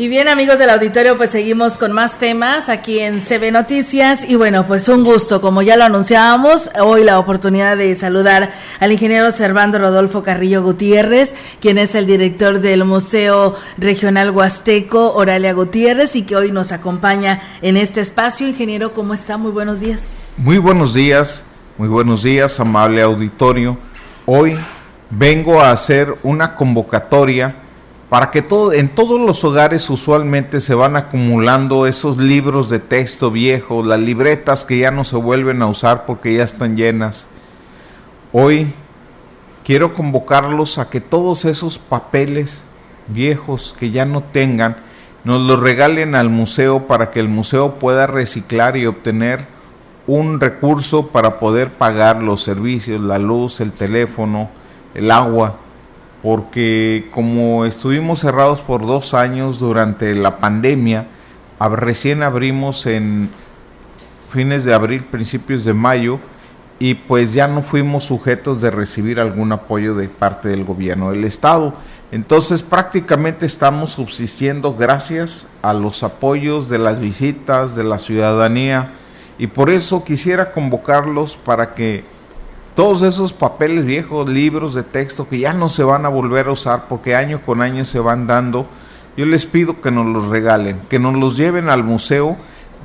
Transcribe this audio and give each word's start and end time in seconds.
Y 0.00 0.08
bien 0.08 0.28
amigos 0.28 0.58
del 0.58 0.70
auditorio, 0.70 1.18
pues 1.18 1.28
seguimos 1.28 1.76
con 1.76 1.92
más 1.92 2.18
temas 2.18 2.70
aquí 2.70 3.00
en 3.00 3.20
CB 3.20 3.52
Noticias 3.52 4.26
y 4.26 4.34
bueno, 4.34 4.66
pues 4.66 4.88
un 4.88 5.04
gusto, 5.04 5.42
como 5.42 5.60
ya 5.60 5.76
lo 5.76 5.84
anunciábamos, 5.84 6.70
hoy 6.80 7.04
la 7.04 7.18
oportunidad 7.18 7.76
de 7.76 7.94
saludar 7.94 8.50
al 8.78 8.92
ingeniero 8.92 9.30
Servando 9.30 9.78
Rodolfo 9.78 10.22
Carrillo 10.22 10.62
Gutiérrez, 10.62 11.34
quien 11.60 11.76
es 11.76 11.94
el 11.94 12.06
director 12.06 12.60
del 12.60 12.86
Museo 12.86 13.56
Regional 13.76 14.30
Huasteco 14.30 15.12
Oralia 15.12 15.52
Gutiérrez 15.52 16.16
y 16.16 16.22
que 16.22 16.34
hoy 16.34 16.50
nos 16.50 16.72
acompaña 16.72 17.42
en 17.60 17.76
este 17.76 18.00
espacio. 18.00 18.48
Ingeniero, 18.48 18.94
¿cómo 18.94 19.12
está? 19.12 19.36
Muy 19.36 19.50
buenos 19.50 19.80
días. 19.80 20.14
Muy 20.38 20.56
buenos 20.56 20.94
días, 20.94 21.44
muy 21.76 21.88
buenos 21.88 22.22
días, 22.22 22.58
amable 22.58 23.02
auditorio. 23.02 23.76
Hoy 24.24 24.56
vengo 25.10 25.60
a 25.60 25.72
hacer 25.72 26.14
una 26.22 26.54
convocatoria 26.54 27.54
para 28.10 28.32
que 28.32 28.42
todo, 28.42 28.72
en 28.72 28.88
todos 28.88 29.20
los 29.20 29.44
hogares 29.44 29.88
usualmente 29.88 30.60
se 30.60 30.74
van 30.74 30.96
acumulando 30.96 31.86
esos 31.86 32.18
libros 32.18 32.68
de 32.68 32.80
texto 32.80 33.30
viejos, 33.30 33.86
las 33.86 34.00
libretas 34.00 34.64
que 34.64 34.78
ya 34.78 34.90
no 34.90 35.04
se 35.04 35.14
vuelven 35.14 35.62
a 35.62 35.68
usar 35.68 36.06
porque 36.06 36.34
ya 36.34 36.42
están 36.42 36.76
llenas. 36.76 37.28
Hoy 38.32 38.74
quiero 39.64 39.94
convocarlos 39.94 40.78
a 40.78 40.90
que 40.90 41.00
todos 41.00 41.44
esos 41.44 41.78
papeles 41.78 42.64
viejos 43.06 43.76
que 43.78 43.92
ya 43.92 44.04
no 44.04 44.24
tengan, 44.24 44.78
nos 45.22 45.40
los 45.42 45.60
regalen 45.60 46.16
al 46.16 46.30
museo 46.30 46.88
para 46.88 47.12
que 47.12 47.20
el 47.20 47.28
museo 47.28 47.76
pueda 47.76 48.08
reciclar 48.08 48.76
y 48.76 48.86
obtener 48.86 49.46
un 50.08 50.40
recurso 50.40 51.06
para 51.08 51.38
poder 51.38 51.70
pagar 51.70 52.24
los 52.24 52.42
servicios, 52.42 53.00
la 53.00 53.20
luz, 53.20 53.60
el 53.60 53.70
teléfono, 53.70 54.50
el 54.94 55.12
agua 55.12 55.54
porque 56.22 57.08
como 57.10 57.64
estuvimos 57.64 58.20
cerrados 58.20 58.60
por 58.60 58.86
dos 58.86 59.14
años 59.14 59.58
durante 59.58 60.14
la 60.14 60.38
pandemia, 60.38 61.06
recién 61.70 62.22
abrimos 62.22 62.86
en 62.86 63.30
fines 64.30 64.64
de 64.64 64.74
abril, 64.74 65.04
principios 65.04 65.64
de 65.64 65.74
mayo, 65.74 66.18
y 66.78 66.94
pues 66.94 67.34
ya 67.34 67.46
no 67.46 67.62
fuimos 67.62 68.04
sujetos 68.04 68.62
de 68.62 68.70
recibir 68.70 69.20
algún 69.20 69.52
apoyo 69.52 69.94
de 69.94 70.08
parte 70.08 70.48
del 70.48 70.64
gobierno 70.64 71.10
del 71.10 71.24
estado. 71.24 71.74
Entonces 72.10 72.62
prácticamente 72.62 73.44
estamos 73.44 73.92
subsistiendo 73.92 74.74
gracias 74.74 75.46
a 75.60 75.74
los 75.74 76.02
apoyos 76.02 76.70
de 76.70 76.78
las 76.78 76.98
visitas 76.98 77.76
de 77.76 77.84
la 77.84 77.98
ciudadanía 77.98 78.92
y 79.38 79.46
por 79.48 79.68
eso 79.68 80.04
quisiera 80.04 80.52
convocarlos 80.52 81.36
para 81.36 81.74
que 81.74 82.02
todos 82.74 83.02
esos 83.02 83.32
papeles 83.32 83.84
viejos, 83.84 84.28
libros 84.28 84.74
de 84.74 84.82
texto 84.82 85.28
que 85.28 85.40
ya 85.40 85.52
no 85.52 85.68
se 85.68 85.84
van 85.84 86.06
a 86.06 86.08
volver 86.08 86.48
a 86.48 86.52
usar 86.52 86.86
porque 86.88 87.16
año 87.16 87.42
con 87.42 87.62
año 87.62 87.84
se 87.84 87.98
van 87.98 88.26
dando, 88.26 88.66
yo 89.16 89.26
les 89.26 89.46
pido 89.46 89.80
que 89.80 89.90
nos 89.90 90.06
los 90.06 90.28
regalen, 90.28 90.80
que 90.88 90.98
nos 90.98 91.14
los 91.14 91.36
lleven 91.36 91.68
al 91.68 91.84
museo 91.84 92.36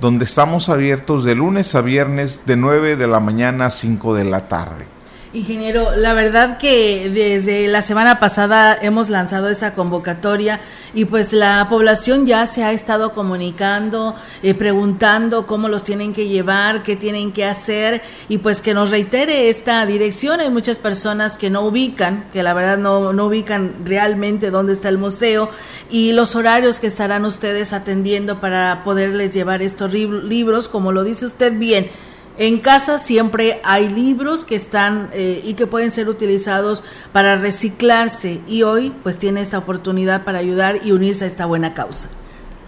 donde 0.01 0.25
estamos 0.25 0.69
abiertos 0.69 1.23
de 1.23 1.35
lunes 1.35 1.75
a 1.75 1.81
viernes 1.81 2.45
de 2.45 2.57
9 2.57 2.97
de 2.97 3.07
la 3.07 3.19
mañana 3.19 3.67
a 3.67 3.69
5 3.69 4.13
de 4.15 4.25
la 4.25 4.47
tarde. 4.47 4.94
Ingeniero, 5.35 5.97
la 5.97 6.13
verdad 6.13 6.57
que 6.57 7.11
desde 7.13 7.67
la 7.67 7.81
semana 7.81 8.21
pasada 8.21 8.77
hemos 8.81 9.09
lanzado 9.09 9.49
esa 9.49 9.73
convocatoria 9.73 10.61
y 10.93 11.03
pues 11.03 11.33
la 11.33 11.67
población 11.69 12.25
ya 12.25 12.47
se 12.47 12.63
ha 12.63 12.71
estado 12.71 13.11
comunicando, 13.11 14.15
eh, 14.43 14.53
preguntando 14.53 15.45
cómo 15.45 15.67
los 15.67 15.83
tienen 15.83 16.13
que 16.13 16.29
llevar, 16.29 16.83
qué 16.83 16.95
tienen 16.95 17.33
que 17.33 17.43
hacer 17.43 18.01
y 18.29 18.37
pues 18.37 18.61
que 18.61 18.73
nos 18.73 18.91
reitere 18.91 19.49
esta 19.49 19.85
dirección. 19.85 20.39
Hay 20.39 20.49
muchas 20.49 20.79
personas 20.79 21.37
que 21.37 21.49
no 21.49 21.63
ubican, 21.63 22.29
que 22.31 22.41
la 22.41 22.53
verdad 22.53 22.77
no, 22.77 23.11
no 23.11 23.25
ubican 23.25 23.73
realmente 23.83 24.51
dónde 24.51 24.71
está 24.71 24.87
el 24.87 24.97
museo 24.97 25.49
y 25.89 26.13
los 26.13 26.37
horarios 26.37 26.79
que 26.79 26.87
estarán 26.87 27.25
ustedes 27.25 27.73
atendiendo 27.73 28.39
para 28.39 28.85
poderles 28.85 29.33
llevar 29.33 29.61
estos 29.61 29.91
libros, 29.91 30.69
como 30.69 30.93
lo 30.93 31.03
dice 31.03 31.25
usted 31.25 31.51
bien 31.51 31.89
en 32.37 32.59
casa 32.59 32.97
siempre 32.97 33.61
hay 33.63 33.87
libros 33.87 34.43
que 34.43 34.55
están 34.55 35.09
eh, 35.13 35.41
y 35.45 35.53
que 35.53 35.67
pueden 35.67 35.91
ser 35.91 36.09
utilizados 36.09 36.83
para 37.13 37.37
reciclarse 37.37 38.41
y 38.47 38.63
hoy 38.63 38.93
pues 39.03 39.17
tiene 39.17 39.41
esta 39.41 39.57
oportunidad 39.57 40.23
para 40.23 40.39
ayudar 40.39 40.79
y 40.83 40.91
unirse 40.91 41.23
a 41.23 41.27
esta 41.27 41.45
buena 41.45 41.73
causa. 41.73 42.09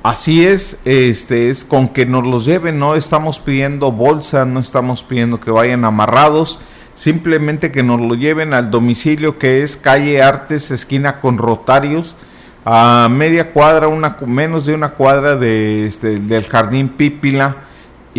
Así 0.03 0.45
es, 0.45 0.79
este 0.85 1.49
es 1.49 1.65
con 1.65 1.89
que 1.89 2.05
nos 2.05 2.25
los 2.25 2.45
lleven, 2.45 2.77
no 2.77 2.95
estamos 2.95 3.39
pidiendo 3.39 3.91
bolsa, 3.91 4.45
no 4.45 4.61
estamos 4.61 5.03
pidiendo 5.03 5.41
que 5.41 5.51
vayan 5.51 5.83
amarrados, 5.83 6.59
simplemente 6.93 7.71
que 7.71 7.83
nos 7.83 7.99
lo 7.99 8.15
lleven 8.15 8.53
al 8.53 8.71
domicilio 8.71 9.37
que 9.37 9.63
es 9.63 9.75
calle 9.75 10.21
Artes, 10.23 10.71
esquina 10.71 11.19
con 11.19 11.37
Rotarios, 11.37 12.15
a 12.63 13.09
media 13.11 13.51
cuadra, 13.51 13.89
una 13.89 14.15
menos 14.25 14.65
de 14.65 14.75
una 14.75 14.89
cuadra 14.91 15.35
de, 15.35 15.87
este, 15.87 16.19
del 16.19 16.45
Jardín 16.45 16.89
Pípila 16.89 17.66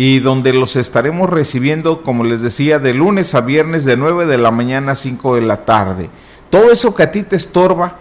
y 0.01 0.19
donde 0.19 0.53
los 0.53 0.77
estaremos 0.77 1.29
recibiendo, 1.29 2.03
como 2.03 2.23
les 2.23 2.41
decía, 2.41 2.79
de 2.79 2.93
lunes 2.93 3.35
a 3.35 3.41
viernes 3.41 3.83
de 3.83 3.97
9 3.97 4.27
de 4.27 4.37
la 4.37 4.49
mañana 4.49 4.93
a 4.93 4.95
5 4.95 5.35
de 5.35 5.41
la 5.41 5.65
tarde. 5.65 6.09
Todo 6.49 6.71
eso 6.71 6.95
que 6.95 7.03
a 7.03 7.11
ti 7.11 7.23
te 7.23 7.35
estorba 7.35 7.97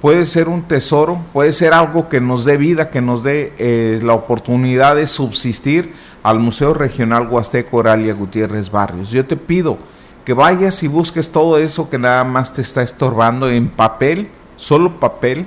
puede 0.00 0.24
ser 0.24 0.48
un 0.48 0.62
tesoro, 0.62 1.20
puede 1.34 1.52
ser 1.52 1.74
algo 1.74 2.08
que 2.08 2.18
nos 2.18 2.46
dé 2.46 2.56
vida, 2.56 2.88
que 2.88 3.02
nos 3.02 3.22
dé 3.22 3.52
eh, 3.58 4.00
la 4.02 4.14
oportunidad 4.14 4.96
de 4.96 5.06
subsistir 5.06 5.92
al 6.22 6.38
Museo 6.38 6.72
Regional 6.72 7.28
Huasteco 7.28 7.76
Oralia 7.76 8.14
Gutiérrez 8.14 8.70
Barrios. 8.70 9.10
Yo 9.10 9.26
te 9.26 9.36
pido 9.36 9.76
que 10.24 10.32
vayas 10.32 10.82
y 10.82 10.88
busques 10.88 11.30
todo 11.30 11.58
eso 11.58 11.90
que 11.90 11.98
nada 11.98 12.24
más 12.24 12.54
te 12.54 12.62
está 12.62 12.82
estorbando 12.82 13.50
en 13.50 13.68
papel, 13.68 14.30
solo 14.56 14.98
papel, 14.98 15.44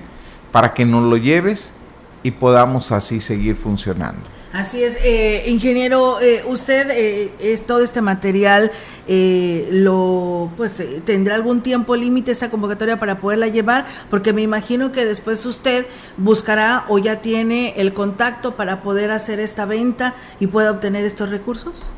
para 0.51 0.75
que 0.75 0.85
nos 0.85 1.01
lo 1.01 1.17
lleves 1.17 1.73
y 2.21 2.29
podamos 2.29 2.91
así 2.91 3.19
seguir 3.19 3.55
funcionando. 3.55 4.37
Así 4.57 4.83
es, 4.83 4.97
eh, 5.05 5.43
ingeniero, 5.45 6.19
eh, 6.19 6.43
usted 6.47 6.89
eh, 6.89 7.31
es 7.39 7.67
todo 7.67 7.83
este 7.83 8.01
material 8.01 8.71
lo 9.07 10.51
pues 10.57 10.83
tendrá 11.05 11.35
algún 11.35 11.61
tiempo 11.61 11.95
límite 11.95 12.31
esta 12.31 12.49
convocatoria 12.49 12.99
para 12.99 13.19
poderla 13.19 13.47
llevar, 13.47 13.85
porque 14.09 14.33
me 14.33 14.41
imagino 14.41 14.91
que 14.91 15.05
después 15.05 15.45
usted 15.45 15.85
buscará 16.17 16.85
o 16.87 16.97
ya 16.97 17.21
tiene 17.21 17.75
el 17.77 17.93
contacto 17.93 18.55
para 18.55 18.81
poder 18.81 19.11
hacer 19.11 19.39
esta 19.39 19.65
venta 19.65 20.15
y 20.39 20.47
pueda 20.47 20.71
obtener 20.71 21.05
estos 21.05 21.29
recursos. 21.29 21.89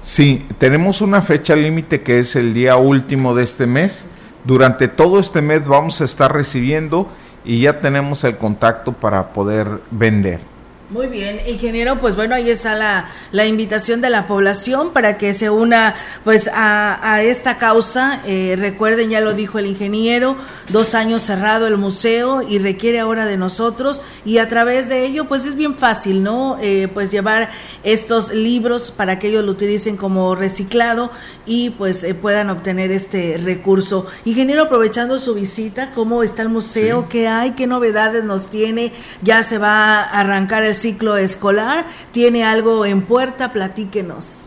Sí, 0.00 0.46
tenemos 0.58 1.00
una 1.00 1.20
fecha 1.20 1.56
límite 1.56 2.02
que 2.02 2.20
es 2.20 2.36
el 2.36 2.54
día 2.54 2.76
último 2.76 3.34
de 3.34 3.42
este 3.42 3.66
mes. 3.66 4.06
Durante 4.44 4.86
todo 4.86 5.18
este 5.18 5.42
mes 5.42 5.66
vamos 5.66 6.00
a 6.00 6.04
estar 6.04 6.32
recibiendo 6.32 7.08
y 7.44 7.62
ya 7.62 7.80
tenemos 7.80 8.22
el 8.22 8.36
contacto 8.36 8.92
para 8.92 9.32
poder 9.32 9.80
vender. 9.90 10.57
Muy 10.90 11.06
bien, 11.06 11.38
ingeniero, 11.46 12.00
pues 12.00 12.16
bueno, 12.16 12.34
ahí 12.34 12.48
está 12.48 12.74
la, 12.74 13.10
la 13.30 13.44
invitación 13.44 14.00
de 14.00 14.08
la 14.08 14.26
población 14.26 14.94
para 14.94 15.18
que 15.18 15.34
se 15.34 15.50
una 15.50 15.94
pues 16.24 16.48
a, 16.50 17.12
a 17.12 17.22
esta 17.22 17.58
causa. 17.58 18.22
Eh, 18.24 18.56
recuerden, 18.58 19.10
ya 19.10 19.20
lo 19.20 19.34
dijo 19.34 19.58
el 19.58 19.66
ingeniero, 19.66 20.38
dos 20.70 20.94
años 20.94 21.22
cerrado 21.22 21.66
el 21.66 21.76
museo 21.76 22.40
y 22.40 22.58
requiere 22.58 23.00
ahora 23.00 23.26
de 23.26 23.36
nosotros 23.36 24.00
y 24.24 24.38
a 24.38 24.48
través 24.48 24.88
de 24.88 25.04
ello 25.04 25.26
pues 25.26 25.44
es 25.44 25.56
bien 25.56 25.74
fácil, 25.74 26.22
¿no? 26.22 26.56
Eh, 26.62 26.88
pues 26.94 27.10
llevar 27.10 27.50
estos 27.82 28.32
libros 28.32 28.90
para 28.90 29.18
que 29.18 29.28
ellos 29.28 29.44
lo 29.44 29.52
utilicen 29.52 29.98
como 29.98 30.36
reciclado 30.36 31.12
y 31.44 31.68
pues 31.68 32.02
eh, 32.02 32.14
puedan 32.14 32.48
obtener 32.48 32.92
este 32.92 33.36
recurso. 33.36 34.06
Ingeniero, 34.24 34.62
aprovechando 34.62 35.18
su 35.18 35.34
visita, 35.34 35.92
¿cómo 35.94 36.22
está 36.22 36.40
el 36.40 36.48
museo? 36.48 37.10
¿Qué 37.10 37.28
hay? 37.28 37.50
¿Qué 37.50 37.66
novedades 37.66 38.24
nos 38.24 38.48
tiene? 38.48 38.94
Ya 39.20 39.42
se 39.42 39.58
va 39.58 40.00
a 40.00 40.20
arrancar 40.20 40.62
el 40.62 40.77
ciclo 40.78 41.16
escolar? 41.16 41.86
¿Tiene 42.12 42.44
algo 42.44 42.86
en 42.86 43.02
puerta? 43.02 43.52
Platíquenos. 43.52 44.42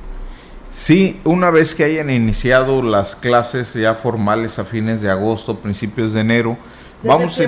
Sí, 0.71 1.19
una 1.25 1.51
vez 1.51 1.75
que 1.75 1.83
hayan 1.83 2.09
iniciado 2.09 2.81
las 2.81 3.17
clases 3.17 3.73
ya 3.73 3.95
formales 3.95 4.57
a 4.57 4.63
fines 4.63 5.01
de 5.01 5.11
agosto, 5.11 5.57
principios 5.57 6.13
de 6.13 6.21
enero, 6.21 6.57
vamos 7.03 7.39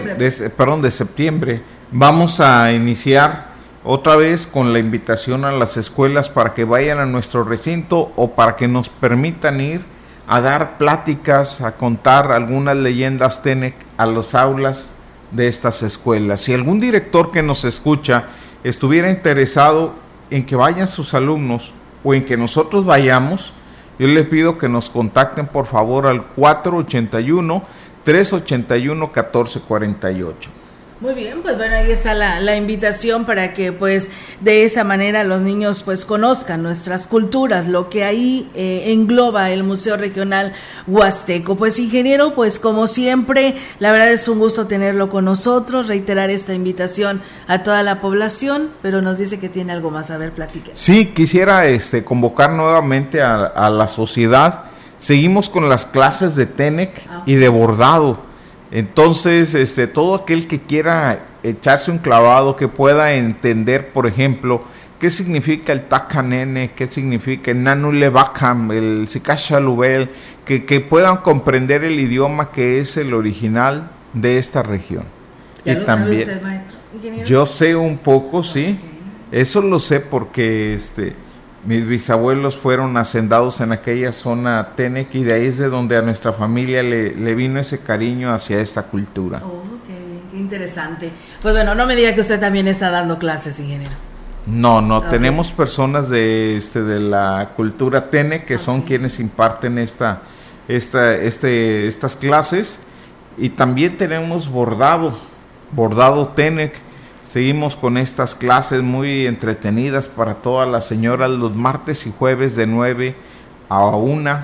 perdón, 0.57 0.81
de 0.81 0.91
septiembre, 0.91 1.63
vamos 1.89 2.41
a 2.41 2.73
iniciar 2.73 3.53
otra 3.85 4.17
vez 4.17 4.45
con 4.45 4.73
la 4.73 4.79
invitación 4.79 5.45
a 5.45 5.51
las 5.51 5.77
escuelas 5.77 6.29
para 6.29 6.53
que 6.53 6.65
vayan 6.65 6.99
a 6.99 7.05
nuestro 7.05 7.45
recinto 7.45 8.11
o 8.17 8.31
para 8.31 8.57
que 8.57 8.67
nos 8.67 8.89
permitan 8.89 9.61
ir 9.61 9.81
a 10.27 10.41
dar 10.41 10.77
pláticas, 10.77 11.61
a 11.61 11.77
contar 11.77 12.31
algunas 12.31 12.75
leyendas 12.75 13.41
TENEC 13.41 13.75
a 13.97 14.05
las 14.05 14.35
aulas 14.35 14.91
de 15.31 15.47
estas 15.47 15.81
escuelas. 15.81 16.41
Si 16.41 16.53
algún 16.53 16.79
director 16.79 17.31
que 17.31 17.43
nos 17.43 17.65
escucha 17.65 18.25
estuviera 18.63 19.09
interesado 19.09 19.93
en 20.29 20.45
que 20.45 20.55
vayan 20.55 20.87
sus 20.87 21.13
alumnos 21.13 21.73
o 22.03 22.13
en 22.13 22.25
que 22.25 22.37
nosotros 22.37 22.85
vayamos, 22.85 23.53
yo 23.99 24.07
le 24.07 24.23
pido 24.23 24.57
que 24.57 24.67
nos 24.67 24.89
contacten 24.89 25.47
por 25.47 25.67
favor 25.67 26.07
al 26.07 26.25
481 26.25 27.63
381 28.03 29.05
1448. 29.05 30.62
Muy 31.03 31.15
bien, 31.15 31.41
pues 31.41 31.57
bueno, 31.57 31.75
ahí 31.75 31.91
está 31.91 32.13
la, 32.13 32.39
la, 32.39 32.55
invitación 32.55 33.25
para 33.25 33.53
que 33.53 33.73
pues 33.73 34.09
de 34.39 34.63
esa 34.63 34.85
manera 34.85 35.25
los 35.25 35.41
niños 35.41 35.83
pues 35.83 36.05
conozcan 36.05 36.63
nuestras 36.63 37.07
culturas, 37.07 37.67
lo 37.67 37.89
que 37.89 38.05
ahí 38.05 38.49
eh, 38.55 38.85
engloba 38.93 39.49
el 39.49 39.65
Museo 39.65 39.97
Regional 39.97 40.53
Huasteco. 40.87 41.57
Pues 41.57 41.77
ingeniero, 41.77 42.33
pues 42.33 42.57
como 42.57 42.87
siempre, 42.87 43.55
la 43.79 43.91
verdad 43.91 44.13
es 44.13 44.29
un 44.29 44.39
gusto 44.39 44.65
tenerlo 44.67 45.09
con 45.09 45.25
nosotros, 45.25 45.89
reiterar 45.89 46.29
esta 46.29 46.53
invitación 46.53 47.21
a 47.47 47.63
toda 47.63 47.83
la 47.83 47.99
población, 47.99 48.69
pero 48.81 49.01
nos 49.01 49.17
dice 49.17 49.41
que 49.41 49.49
tiene 49.49 49.73
algo 49.73 49.91
más 49.91 50.09
a 50.09 50.17
ver, 50.17 50.31
platique. 50.31 50.71
Sí, 50.73 51.07
quisiera 51.07 51.67
este, 51.67 52.05
convocar 52.05 52.53
nuevamente 52.53 53.21
a, 53.21 53.47
a 53.47 53.69
la 53.69 53.89
sociedad. 53.89 54.67
Seguimos 54.99 55.49
con 55.49 55.67
las 55.67 55.85
clases 55.85 56.37
de 56.37 56.45
TENEC 56.45 57.01
ah, 57.09 57.23
y 57.25 57.35
de 57.35 57.49
bordado 57.49 58.31
entonces, 58.73 59.53
este, 59.53 59.85
todo 59.85 60.15
aquel 60.15 60.47
que 60.47 60.59
quiera 60.59 61.25
echarse 61.43 61.91
un 61.91 61.99
clavado, 61.99 62.55
que 62.55 62.67
pueda 62.67 63.13
entender, 63.13 63.89
por 63.89 64.07
ejemplo, 64.07 64.63
qué 64.99 65.11
significa 65.11 65.71
el 65.73 65.83
Takanene, 65.83 66.71
qué 66.71 66.87
significa 66.87 67.51
el 67.51 67.61
Nanulebakam, 67.61 68.71
el 68.71 69.07
Sikashalubel, 69.07 70.09
que, 70.43 70.65
que 70.65 70.79
puedan 70.79 71.17
comprender 71.17 71.83
el 71.83 71.99
idioma 71.99 72.51
que 72.51 72.79
es 72.79 72.97
el 72.97 73.13
original 73.13 73.91
de 74.13 74.39
esta 74.39 74.63
región. 74.63 75.03
y 75.63 75.75
también, 75.75 76.25
sabe 76.25 76.33
usted, 76.33 76.41
maestro? 76.41 76.77
Yo 77.25 77.45
sé 77.45 77.75
un 77.75 77.99
poco, 77.99 78.43
sí. 78.43 78.79
Eso 79.31 79.61
lo 79.61 79.77
sé 79.77 79.99
porque 79.99 80.73
este, 80.73 81.13
mis 81.65 81.85
bisabuelos 81.85 82.57
fueron 82.57 82.97
hacendados 82.97 83.61
en 83.61 83.71
aquella 83.71 84.11
zona 84.11 84.69
Tenec 84.75 85.15
y 85.15 85.23
de 85.23 85.33
ahí 85.33 85.45
es 85.45 85.57
de 85.57 85.69
donde 85.69 85.97
a 85.97 86.01
nuestra 86.01 86.33
familia 86.33 86.83
le, 86.83 87.35
vino 87.35 87.59
ese 87.59 87.79
cariño 87.79 88.33
hacia 88.33 88.59
esta 88.59 88.83
cultura. 88.83 89.41
Oh, 89.43 89.63
qué, 89.87 90.37
interesante. 90.37 91.09
Pues 91.41 91.53
bueno, 91.53 91.73
no 91.73 91.85
me 91.85 91.95
diga 91.95 92.13
que 92.13 92.21
usted 92.21 92.39
también 92.39 92.67
está 92.67 92.91
dando 92.91 93.17
clases, 93.17 93.59
ingeniero. 93.59 93.95
No, 94.45 94.81
no, 94.81 95.03
tenemos 95.03 95.53
personas 95.53 96.09
de, 96.09 96.57
este, 96.57 96.83
de 96.83 96.99
la 96.99 97.51
cultura 97.55 98.09
Tenec 98.09 98.45
que 98.45 98.57
son 98.57 98.81
quienes 98.81 99.21
imparten 99.21 99.77
esta, 99.77 100.23
esta, 100.67 101.15
este, 101.15 101.87
estas 101.87 102.17
clases 102.17 102.81
y 103.37 103.49
también 103.49 103.95
tenemos 103.95 104.49
bordado, 104.49 105.17
bordado 105.71 106.27
Tenec 106.27 106.73
Seguimos 107.33 107.75
con 107.75 107.97
estas 107.97 108.35
clases 108.35 108.83
muy 108.83 109.25
entretenidas 109.25 110.07
para 110.07 110.35
todas 110.35 110.69
las 110.69 110.85
señoras 110.85 111.31
los 111.31 111.55
martes 111.55 112.05
y 112.05 112.11
jueves 112.11 112.55
de 112.55 112.67
9 112.67 113.15
a 113.69 113.87
1. 113.87 114.39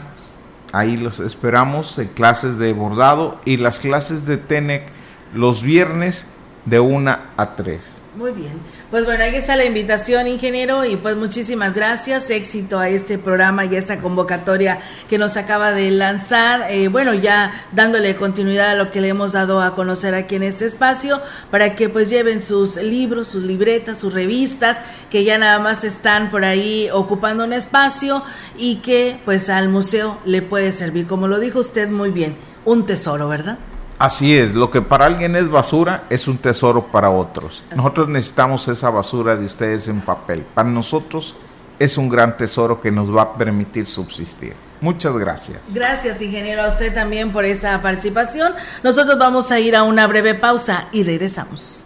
Ahí 0.74 0.98
los 0.98 1.20
esperamos 1.20 2.00
en 2.00 2.08
clases 2.08 2.58
de 2.58 2.74
bordado 2.74 3.40
y 3.46 3.58
las 3.58 3.80
clases 3.80 4.26
de 4.26 4.38
TENEC 4.38 4.88
los 5.36 5.62
viernes 5.62 6.26
de 6.70 6.80
1 6.80 7.18
a 7.36 7.56
3. 7.56 8.00
Muy 8.16 8.32
bien. 8.32 8.60
Pues 8.90 9.06
bueno, 9.06 9.24
ahí 9.24 9.36
está 9.36 9.56
la 9.56 9.66
invitación, 9.66 10.28
ingeniero, 10.28 10.84
y 10.84 10.96
pues 10.96 11.16
muchísimas 11.16 11.76
gracias. 11.76 12.30
Éxito 12.32 12.80
a 12.80 12.90
este 12.90 13.18
programa 13.18 13.66
y 13.66 13.76
a 13.76 13.80
esta 13.80 14.02
convocatoria 14.02 14.82
que 15.08 15.18
nos 15.18 15.38
acaba 15.38 15.72
de 15.74 15.92
lanzar. 15.92 16.72
Eh, 16.72 16.88
bueno, 16.88 17.14
ya 17.14 17.54
dándole 17.72 18.16
continuidad 18.16 18.72
a 18.72 18.76
lo 18.76 18.90
que 18.92 19.00
le 19.00 19.10
hemos 19.10 19.34
dado 19.34 19.62
a 19.62 19.76
conocer 19.76 20.16
aquí 20.16 20.36
en 20.36 20.44
este 20.44 20.66
espacio, 20.66 21.22
para 21.52 21.76
que 21.76 21.88
pues 21.88 22.10
lleven 22.10 22.42
sus 22.42 22.78
libros, 22.78 23.28
sus 23.28 23.44
libretas, 23.44 24.00
sus 24.00 24.12
revistas, 24.12 24.80
que 25.12 25.24
ya 25.24 25.38
nada 25.38 25.60
más 25.60 25.84
están 25.84 26.32
por 26.32 26.44
ahí 26.44 26.90
ocupando 26.92 27.44
un 27.44 27.54
espacio 27.54 28.24
y 28.58 28.78
que 28.78 29.20
pues 29.24 29.50
al 29.50 29.70
museo 29.70 30.18
le 30.26 30.42
puede 30.42 30.74
servir, 30.74 31.06
como 31.06 31.28
lo 31.28 31.40
dijo 31.40 31.60
usted 31.60 31.90
muy 31.90 32.10
bien, 32.10 32.36
un 32.66 32.86
tesoro, 32.86 33.30
¿verdad? 33.30 33.60
Así 34.00 34.34
es, 34.34 34.54
lo 34.54 34.72
que 34.72 34.82
para 34.82 35.06
alguien 35.06 35.36
es 35.36 35.50
basura 35.50 36.06
es 36.10 36.30
un 36.30 36.38
tesoro 36.38 36.88
para 36.88 37.10
otros. 37.10 37.66
Nosotros 37.76 38.08
necesitamos 38.08 38.66
esa 38.70 38.90
basura 38.90 39.36
de 39.36 39.46
ustedes 39.46 39.90
en 39.90 40.00
papel. 40.00 40.46
Para 40.54 40.70
nosotros 40.70 41.36
es 41.78 41.98
un 41.98 42.08
gran 42.08 42.38
tesoro 42.38 42.80
que 42.80 42.92
nos 42.92 43.14
va 43.14 43.24
a 43.24 43.34
permitir 43.34 43.86
subsistir. 43.86 44.54
Muchas 44.80 45.14
gracias. 45.18 45.60
Gracias, 45.74 46.22
ingeniero, 46.22 46.64
a 46.64 46.70
usted 46.70 46.94
también 46.94 47.34
por 47.34 47.44
esta 47.44 47.82
participación. 47.82 48.54
Nosotros 48.84 49.20
vamos 49.20 49.52
a 49.52 49.60
ir 49.60 49.76
a 49.76 49.84
una 49.84 50.08
breve 50.08 50.34
pausa 50.34 50.88
y 50.94 51.04
regresamos. 51.04 51.84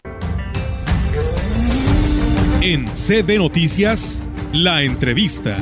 En 2.62 2.86
CB 2.94 3.40
Noticias, 3.40 4.24
la 4.54 4.84
entrevista. 4.84 5.58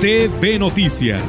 CB 0.00 0.58
Noticias. 0.58 1.22